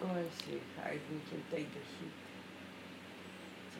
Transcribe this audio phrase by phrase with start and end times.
[0.00, 2.12] I can take the heat.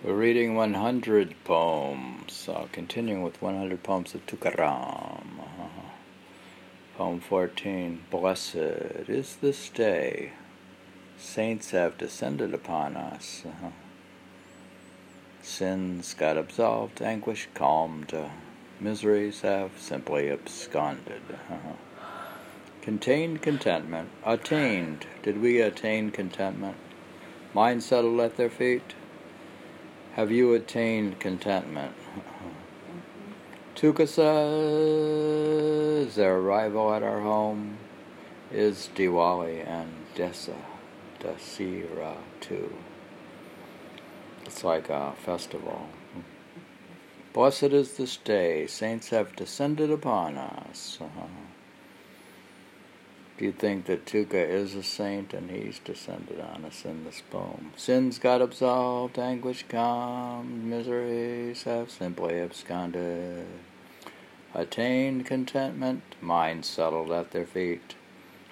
[0.02, 5.40] We're reading 100 poems, uh, continuing with 100 poems of Tukaram.
[5.40, 5.68] Uh,
[6.96, 10.32] poem 14 Blessed is this day.
[11.18, 13.44] Saints have descended upon us.
[13.46, 13.70] Uh,
[15.42, 18.28] sins got absolved, anguish calmed, uh,
[18.80, 21.22] miseries have simply absconded.
[21.50, 21.87] Uh,
[22.88, 25.04] contained contentment, attained.
[25.22, 26.78] Did we attain contentment?
[27.52, 28.94] Mind settled at their feet?
[30.14, 31.92] Have you attained contentment?
[33.76, 34.24] Tuka says
[36.14, 37.76] their arrival at our home
[38.50, 40.56] is Diwali and Desa,
[41.20, 42.72] Dasira too.
[44.46, 45.90] It's like a festival.
[47.34, 50.96] Blessed is this day, saints have descended upon us.
[51.02, 51.47] Uh-huh.
[53.38, 57.22] Do you think that Tuka is a saint and he's descended on us in this
[57.30, 57.72] poem?
[57.76, 63.46] Sins got absolved, anguish calmed, miseries have simply absconded.
[64.54, 67.94] Attained contentment, mind settled at their feet.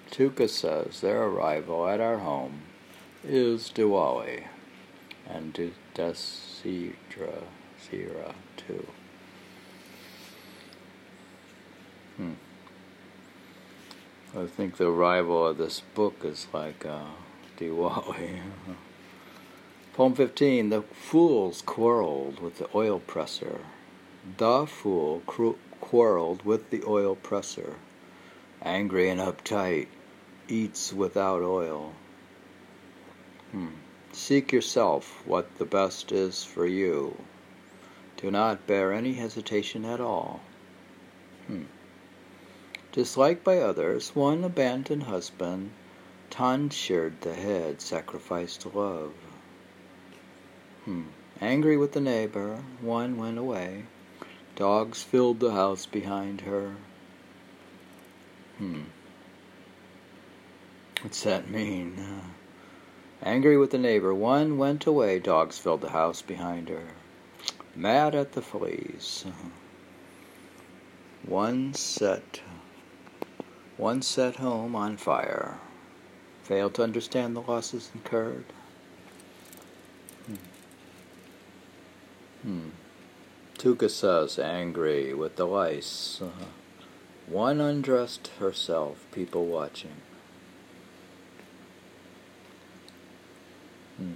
[0.09, 2.61] Tuka says their arrival at our home
[3.25, 4.45] is Diwali
[5.27, 5.53] and
[5.95, 7.43] Dasira
[7.77, 8.87] Sira too.
[12.15, 12.33] Hmm.
[14.37, 17.05] I think the arrival of this book is like uh,
[17.57, 18.39] Diwali.
[19.95, 23.61] Poem 15 The fools quarreled with the oil presser.
[24.37, 25.23] The fool
[25.81, 27.77] quarreled with the oil presser.
[28.61, 29.87] Angry and uptight,
[30.47, 31.93] eats without oil.
[33.51, 33.69] Hmm.
[34.11, 37.17] Seek yourself what the best is for you.
[38.17, 40.41] Do not bear any hesitation at all.
[42.91, 45.71] Disliked by others, one abandoned husband,
[46.29, 49.13] tonsured the head, sacrificed love.
[50.85, 51.03] Hmm.
[51.39, 53.85] Angry with the neighbor, one went away.
[54.55, 56.75] Dogs filled the house behind her.
[58.57, 58.83] Hmm.
[61.01, 62.03] What's that mean?
[63.21, 65.19] Angry with the neighbor, one went away.
[65.19, 66.87] Dogs filled the house behind her.
[67.75, 69.25] Mad at the fleas.
[71.23, 72.41] One set
[73.77, 75.59] one set home on fire.
[76.43, 78.45] Failed to understand the losses incurred.
[80.25, 80.35] Hmm.
[82.43, 82.69] hmm.
[83.57, 86.21] Tuka says, angry with the lice.
[86.21, 86.45] Uh,
[87.27, 90.01] one undressed herself, people watching.
[93.97, 94.13] Hmm.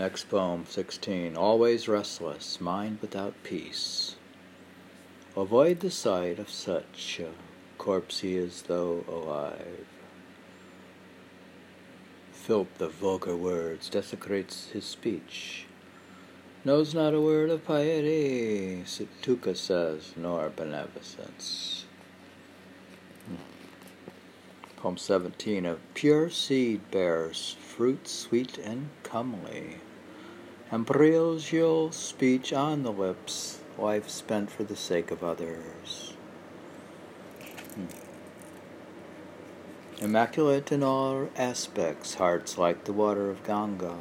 [0.00, 1.36] Next poem, 16.
[1.36, 4.16] Always restless, mind without peace.
[5.36, 7.32] Avoid the sight of such a
[7.76, 9.84] corpsey as though alive.
[12.32, 15.66] Filth of vulgar words desecrates his speech.
[16.64, 21.84] Knows not a word of piety, Situka says, nor beneficence.
[24.76, 29.76] Poem 17 A pure seed bears fruit sweet and comely.
[30.72, 36.12] Ambrosial speech on the lips, life spent for the sake of others.
[37.74, 37.86] Hmm.
[40.00, 43.96] Immaculate in all aspects, hearts like the water of Ganga.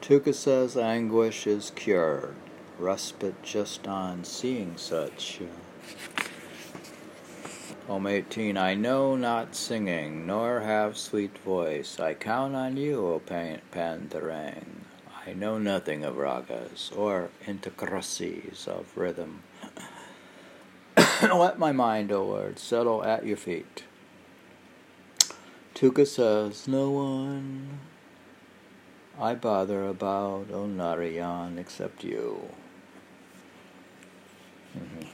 [0.00, 2.36] Tuka says anguish is cured,
[2.78, 5.40] respite just on seeing such.
[7.88, 11.98] Poem 18 I know not singing, nor have sweet voice.
[11.98, 14.83] I count on you, O Pandurang.
[15.26, 19.42] I know nothing of ragas or intricacies of rhythm.
[21.22, 23.84] Let my mind, O Lord, settle at your feet.
[25.74, 27.80] Tuka says, No one
[29.18, 32.50] I bother about, O Narayan, except you.
[34.76, 35.08] Mm-hmm.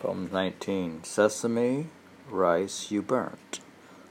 [0.00, 1.88] Poem 19 Sesame,
[2.28, 3.60] rice you burnt.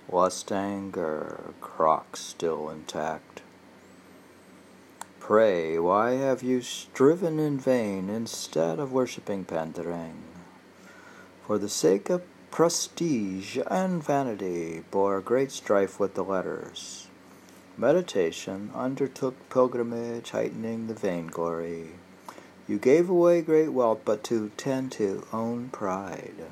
[0.09, 3.41] Lust anger, crocs still intact.
[5.19, 10.23] Pray, why have you striven in vain instead of worshipping Pandurang?
[11.45, 17.07] For the sake of prestige and vanity, bore great strife with the letters.
[17.77, 21.89] Meditation undertook pilgrimage, heightening the vainglory.
[22.65, 26.45] You gave away great wealth but to tend to own pride.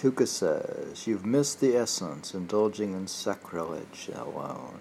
[0.00, 4.80] Tuka says, You've missed the essence, indulging in sacrilege alone.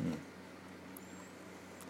[0.00, 0.12] Hmm.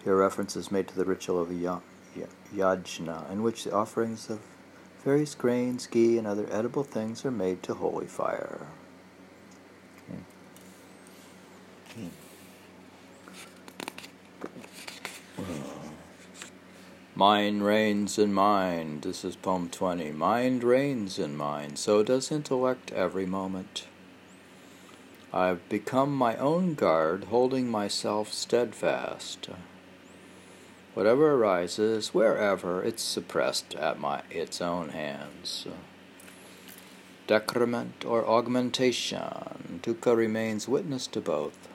[0.03, 1.81] Here reference is made to the ritual of ya-
[2.17, 2.25] ya-
[2.57, 4.41] yajna, in which the offerings of
[5.05, 8.67] various grains, ghee, and other edible things are made to holy fire.
[17.19, 19.03] Mind reigns in mind.
[19.03, 20.13] This is poem 20.
[20.13, 23.89] Mind reigns in mind, so does intellect every moment.
[25.33, 29.49] I've become my own guard, holding myself steadfast.
[30.95, 35.67] Whatever arises, wherever, it's suppressed at my its own hands.
[37.27, 41.69] Decrement or augmentation, Tuka remains witness to both.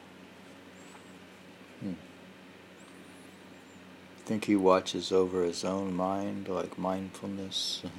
[4.25, 7.83] Think he watches over his own mind like mindfulness.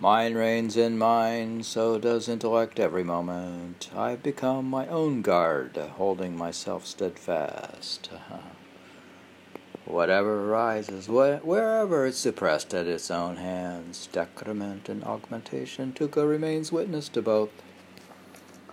[0.00, 3.90] Mind reigns in mind, so does intellect every moment.
[3.94, 8.08] I've become my own guard, holding myself steadfast.
[9.84, 17.10] Whatever arises, wherever it's suppressed at its own hands, decrement and augmentation, Tuka remains witness
[17.10, 17.50] to both.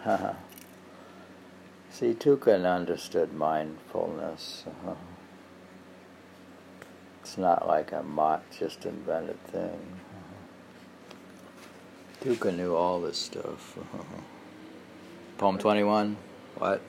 [1.91, 4.63] See, Tuka understood mindfulness.
[7.27, 9.99] It's not like a Mott just invented thing.
[12.23, 13.77] Tuka knew all this stuff.
[15.37, 16.15] Poem 21.
[16.55, 16.81] What?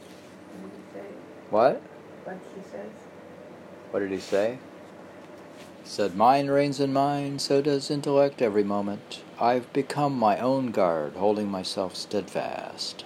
[1.51, 1.83] What?
[2.23, 2.89] What he says?
[3.91, 4.59] What did he say?
[5.83, 9.23] He said, Mind reigns in mind, so does intellect every moment.
[9.41, 13.05] I've become my own guard, holding myself steadfast.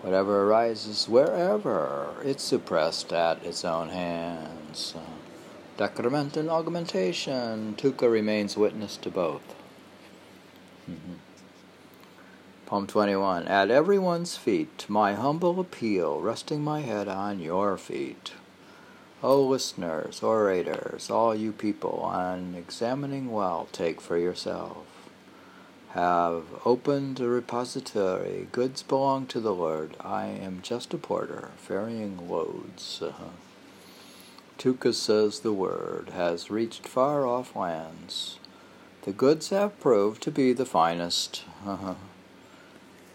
[0.00, 4.94] Whatever arises, wherever, it's suppressed at its own hands.
[5.76, 9.42] Decrement and augmentation, Tuka remains witness to both.
[10.88, 11.14] Mm-hmm.
[12.66, 13.48] Poem 21.
[13.48, 18.32] At everyone's feet, my humble appeal, resting my head on your feet.
[19.20, 24.86] O listeners, orators, all you people, on examining well, take for yourself.
[25.90, 29.96] Have opened a repository, goods belong to the Lord.
[30.00, 33.00] I am just a porter, ferrying loads.
[33.02, 33.24] Uh-huh.
[34.58, 38.38] Tuka says the word has reached far off lands.
[39.02, 41.44] The goods have proved to be the finest.
[41.66, 41.96] Do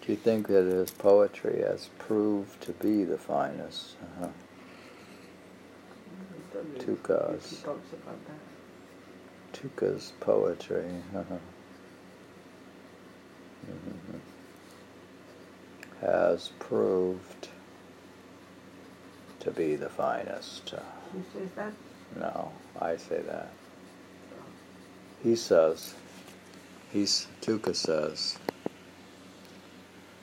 [0.08, 3.96] you think that his poetry has proved to be the finest?
[4.22, 4.28] Uh-huh.
[6.80, 7.64] Tuka's.
[9.54, 10.90] Tuka's poetry.
[11.16, 11.36] Uh-huh.
[13.70, 14.18] Mm-hmm.
[16.02, 17.50] Has proved
[19.40, 20.74] to be the finest.
[21.14, 21.74] He says that?
[22.20, 23.50] No, I say that.
[25.24, 25.96] He says,
[26.92, 28.38] he's, Tuka says,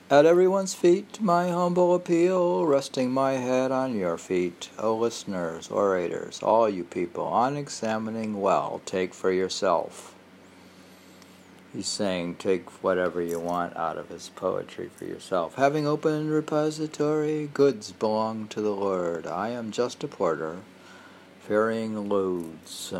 [0.09, 6.41] At everyone's feet, my humble appeal, resting my head on your feet, O listeners, orators,
[6.41, 10.15] all you people, on examining well, take for yourself.
[11.77, 15.53] He's saying, take whatever you want out of his poetry for yourself.
[15.57, 19.27] Having opened repository, goods belong to the Lord.
[19.27, 20.61] I am just a porter,
[21.39, 22.89] ferrying loads.
[22.91, 22.97] Do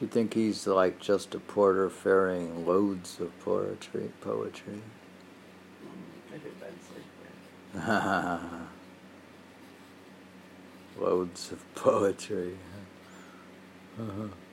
[0.00, 4.12] you think he's like just a porter ferrying loads of poetry?
[4.20, 4.80] Poetry.
[11.00, 12.56] loads of poetry.
[13.98, 14.28] Uh-huh.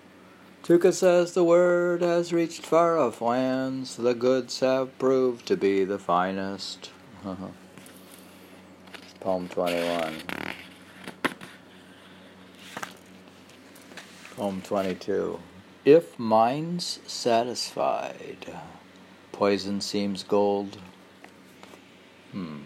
[0.63, 3.97] Tuka says the word has reached far off lands.
[3.97, 6.89] The goods have proved to be the finest.
[9.19, 10.13] Poem 21.
[14.37, 15.37] Poem 22.
[15.83, 18.53] If mind's satisfied,
[19.33, 20.77] poison seems gold.
[22.31, 22.59] Hmm.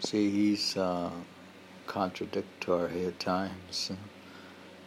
[0.00, 1.10] See, he's uh,
[1.86, 3.92] contradictory at times.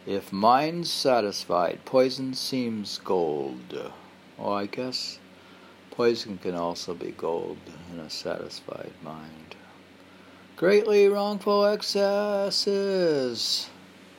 [0.06, 3.92] If mind's satisfied, poison seems gold.
[4.38, 5.18] Oh, I guess
[5.90, 7.58] poison can also be gold
[7.92, 9.56] in a satisfied mind.
[10.56, 12.90] Greatly wrongful excesses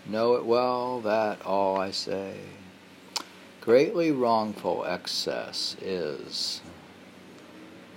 [0.07, 2.35] Know it well that all I say.
[3.59, 6.61] Greatly wrongful excess is.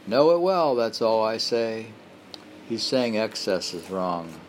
[0.07, 1.89] Know it well, that's all I say.
[2.67, 4.41] He's saying excess is wrong,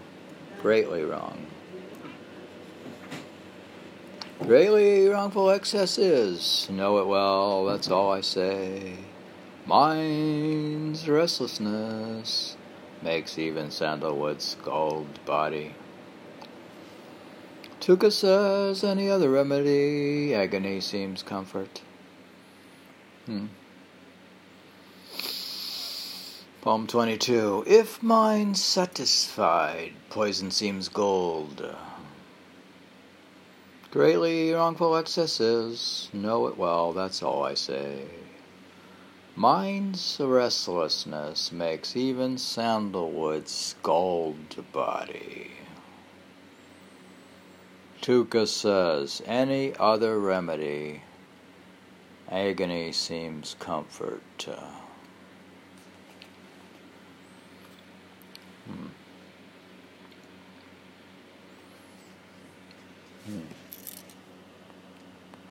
[0.62, 1.48] greatly wrong.
[4.42, 6.68] Greatly wrongful excesses.
[6.72, 8.96] Know it well, that's all I say.
[9.66, 12.56] Mind's restlessness
[13.02, 15.76] makes even sandalwood scald body.
[17.82, 21.82] Tuka says any other remedy, agony seems comfort.
[23.26, 23.48] Hmm.
[26.62, 27.66] Poem 22.
[27.68, 31.76] If mind satisfied, poison seems gold.
[33.92, 38.04] Greatly wrongful excesses, know it well, that's all I say.
[39.36, 45.54] Mind's restlessness makes even sandalwood scald body.
[48.00, 51.02] Tuka says, any other remedy,
[52.30, 54.48] agony seems comfort.